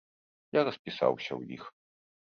[0.59, 1.73] Я распісаўся ў іх.